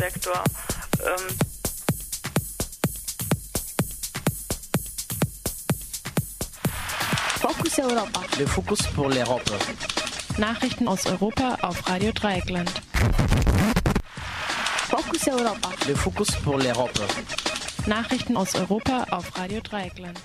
[0.00, 0.42] Finanzsektor.
[1.04, 1.36] Ähm
[7.40, 8.20] Fokus Europa.
[8.38, 9.58] Le Focus pour l'Europe.
[10.38, 12.70] Nachrichten aus Europa auf Radio Dreieckland.
[14.88, 15.70] Fokus Europa.
[15.86, 17.00] Le Focus pour l'Europe.
[17.86, 20.18] Nachrichten aus Europa auf Radio Dreieckland.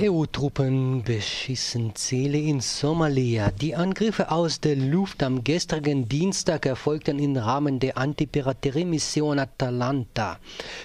[0.00, 3.50] EU-Truppen beschissen Ziele in Somalia.
[3.50, 10.38] Die Angriffe aus der Luft am gestrigen Dienstag erfolgten im Rahmen der Antipiraterie-Mission Atalanta.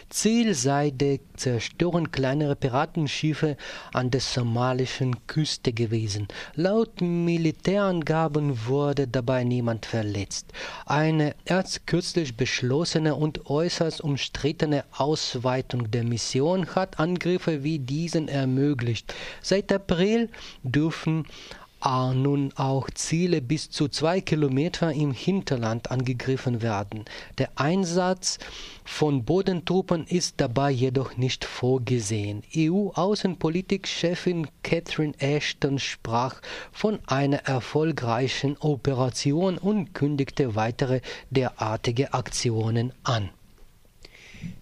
[0.10, 3.58] Ziel sei die Zerstörung kleinerer Piratenschiffe
[3.94, 6.28] an der somalischen Küste gewesen.
[6.56, 10.48] Laut Militärangaben wurde dabei niemand verletzt.
[10.86, 18.83] Eine erst kürzlich beschlossene und äußerst umstrittene Ausweitung der Mission hat Angriffe wie diesen ermöglicht
[18.84, 19.14] ermöglicht.
[19.42, 20.30] Seit April
[20.64, 21.26] dürfen
[22.14, 27.04] nun auch Ziele bis zu zwei Kilometer im Hinterland angegriffen werden.
[27.40, 28.40] Der Einsatz
[28.86, 32.42] von Bodentruppen ist dabei jedoch nicht vorgesehen.
[32.56, 36.40] EU-Außenpolitik-Chefin Catherine Ashton sprach
[36.72, 43.30] von einer erfolgreichen Operation und kündigte weitere derartige Aktionen an.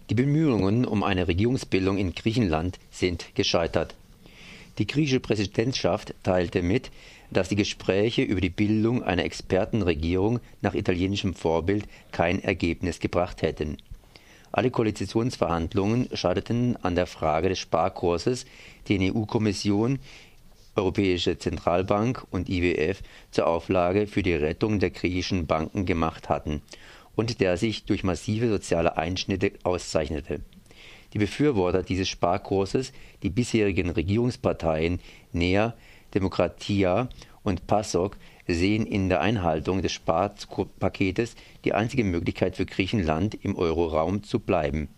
[0.10, 3.94] Die Bemühungen um eine Regierungsbildung in Griechenland sind gescheitert.
[4.78, 6.92] Die griechische Präsidentschaft teilte mit,
[7.30, 13.78] dass die Gespräche über die Bildung einer Expertenregierung nach italienischem Vorbild kein Ergebnis gebracht hätten.
[14.52, 18.46] Alle Koalitionsverhandlungen scheiterten an der Frage des Sparkurses,
[18.90, 20.00] den EU-Kommission,
[20.76, 26.62] Europäische Zentralbank und IWF zur Auflage für die Rettung der griechischen Banken gemacht hatten
[27.16, 30.40] und der sich durch massive soziale Einschnitte auszeichnete
[31.14, 35.00] die Befürworter dieses Sparkurses, die bisherigen Regierungsparteien
[35.34, 35.74] NEA,
[36.14, 37.10] Demokratia
[37.44, 38.18] und PASOK,
[38.48, 44.90] sehen in der Einhaltung des Sparpaketes die einzige Möglichkeit für Griechenland im Euroraum zu bleiben.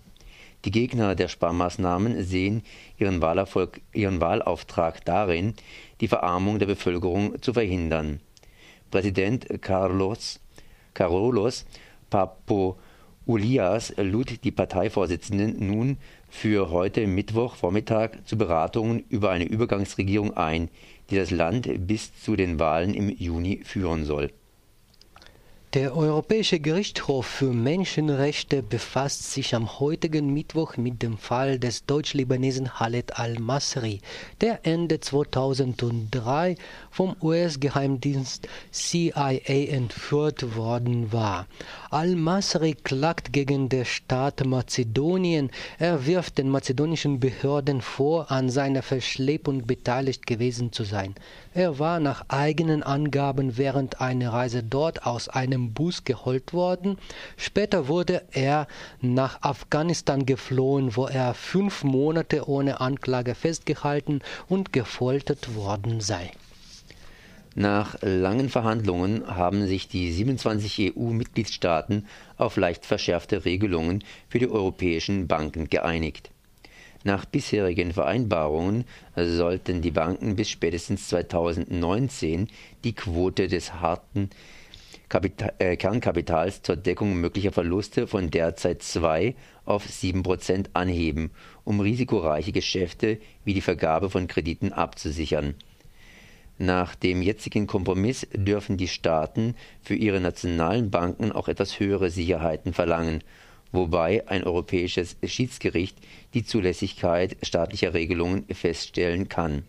[0.66, 2.63] Die Gegner der Sparmaßnahmen sehen
[2.97, 5.56] ihren, Wahlerfolg, ihren Wahlauftrag darin,
[6.00, 8.22] die Verarmung der Bevölkerung zu verhindern.
[8.90, 10.40] Präsident Carlos,
[10.94, 11.66] Carolos
[12.09, 12.78] Papo
[13.25, 15.97] Ulias lud die Parteivorsitzenden nun
[16.29, 20.69] für heute Mittwochvormittag zu Beratungen über eine Übergangsregierung ein,
[21.09, 24.29] die das Land bis zu den Wahlen im Juni führen soll
[25.73, 32.67] der Europäische Gerichtshof für Menschenrechte befasst sich am heutigen Mittwoch mit dem Fall des Deutsch-Libanesen
[32.67, 34.00] Khaled al-Masri,
[34.41, 36.57] der Ende 2003
[36.91, 41.47] vom US-Geheimdienst CIA entführt worden war.
[41.90, 45.50] Al-Masri klagt gegen den Staat Mazedonien.
[45.79, 51.16] Er wirft den mazedonischen Behörden vor, an seiner Verschleppung beteiligt gewesen zu sein.
[51.55, 56.97] Er war nach eigenen Angaben während einer Reise dort aus einem Bus geholt worden.
[57.38, 58.68] Später wurde er
[59.00, 66.31] nach Afghanistan geflohen, wo er fünf Monate ohne Anklage festgehalten und gefoltert worden sei.
[67.56, 75.28] Nach langen Verhandlungen haben sich die 27 EU-Mitgliedstaaten auf leicht verschärfte Regelungen für die europäischen
[75.28, 76.31] Banken geeinigt.
[77.03, 78.85] Nach bisherigen Vereinbarungen
[79.16, 82.47] sollten die Banken bis spätestens 2019
[82.84, 84.29] die Quote des harten
[85.13, 91.29] Kapital, äh, Kernkapitals zur Deckung möglicher Verluste von derzeit 2 auf 7 Prozent anheben,
[91.63, 95.53] um risikoreiche Geschäfte wie die Vergabe von Krediten abzusichern.
[96.57, 99.53] Nach dem jetzigen Kompromiss dürfen die Staaten
[99.84, 103.23] für ihre nationalen Banken auch etwas höhere Sicherheiten verlangen
[103.72, 105.97] wobei ein europäisches Schiedsgericht
[106.35, 109.63] die Zulässigkeit staatlicher Regelungen feststellen kann.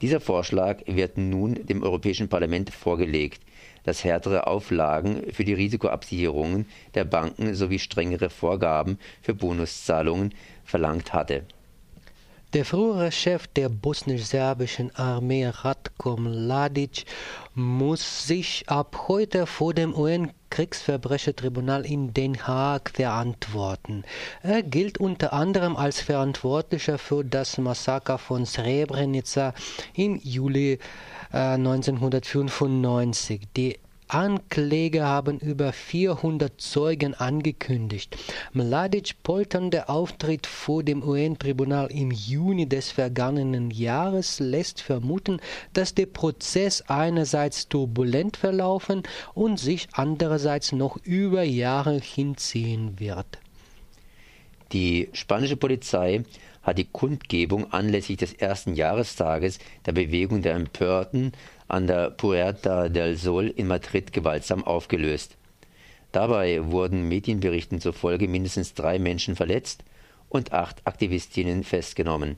[0.00, 3.40] Dieser Vorschlag wird nun dem Europäischen Parlament vorgelegt,
[3.84, 10.34] das härtere Auflagen für die Risikoabsicherungen der Banken sowie strengere Vorgaben für Bonuszahlungen
[10.64, 11.44] verlangt hatte
[12.54, 17.04] der frühere Chef der bosnisch-serbischen Armee Ratko Mladic
[17.56, 24.04] muss sich ab heute vor dem UN-Kriegsverbrechertribunal in Den Haag verantworten.
[24.42, 29.52] Er gilt unter anderem als Verantwortlicher für das Massaker von Srebrenica
[29.94, 30.78] im Juli
[31.32, 33.48] äh, 1995.
[33.56, 38.16] Die Ankläger haben über 400 Zeugen angekündigt.
[38.52, 45.40] Mladic polternde Auftritt vor dem UN-Tribunal im Juni des vergangenen Jahres lässt vermuten,
[45.72, 49.02] dass der Prozess einerseits turbulent verlaufen
[49.34, 53.38] und sich andererseits noch über Jahre hinziehen wird.
[54.74, 56.24] Die spanische Polizei
[56.64, 61.30] hat die Kundgebung anlässlich des ersten Jahrestages der Bewegung der Empörten
[61.68, 65.36] an der Puerta del Sol in Madrid gewaltsam aufgelöst.
[66.10, 69.84] Dabei wurden Medienberichten zufolge mindestens drei Menschen verletzt
[70.28, 72.36] und acht Aktivistinnen festgenommen.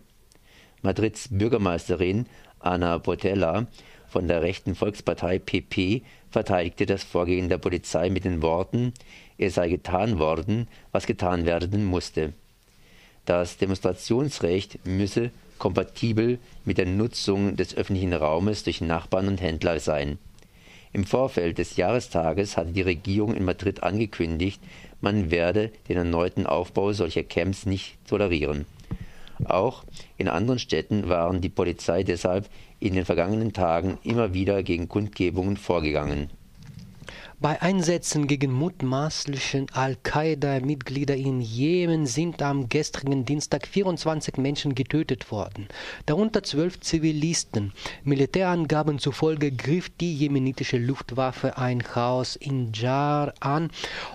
[0.82, 2.26] Madrids Bürgermeisterin
[2.60, 3.66] Ana Botella
[4.08, 6.02] von der rechten Volkspartei PP
[6.36, 8.92] verteidigte das Vorgehen der Polizei mit den Worten,
[9.38, 12.34] es sei getan worden, was getan werden musste.
[13.24, 20.18] Das Demonstrationsrecht müsse kompatibel mit der Nutzung des öffentlichen Raumes durch Nachbarn und Händler sein.
[20.92, 24.60] Im Vorfeld des Jahrestages hatte die Regierung in Madrid angekündigt,
[25.00, 28.66] man werde den erneuten Aufbau solcher Camps nicht tolerieren.
[29.50, 29.84] Auch
[30.16, 32.48] in anderen Städten waren die Polizei deshalb
[32.78, 36.30] in den vergangenen Tagen immer wieder gegen Kundgebungen vorgegangen
[37.38, 45.68] bei Einsätzen gegen mutmaßlichen Al-Qaida-Mitglieder in Jemen sind am gestrigen Dienstag 24 Menschen getötet worden,
[46.06, 47.72] darunter zwölf Zivilisten.
[48.04, 53.70] Militärangaben zufolge griff die jemenitische Luftwaffe ein Haus in Jar an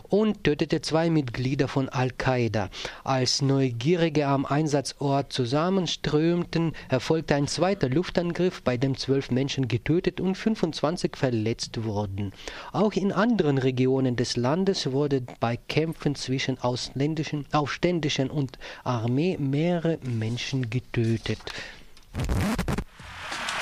[0.10, 2.70] und tötete zwei Mitglieder von Al-Qaida.
[3.04, 10.36] Als Neugierige am Einsatzort zusammenströmten, erfolgte ein zweiter Luftangriff, bei dem zwölf Menschen getötet und
[10.36, 12.34] 25 verletzt wurden.
[12.72, 20.00] Auch in anderen Regionen des Landes wurden bei Kämpfen zwischen ausländischen, Aufständischen und Armee mehrere
[20.04, 21.40] Menschen getötet.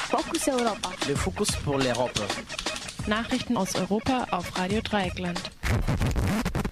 [0.09, 0.91] Focus Europa.
[1.07, 2.21] Le Focus pour l'Europe.
[3.07, 5.39] Nachrichten aus Europa auf Radio Dreieckland.